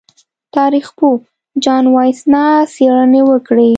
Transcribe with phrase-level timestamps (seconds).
[0.55, 1.17] تاریخ پوه
[1.63, 3.69] جان واسینا څېړنې وکړې.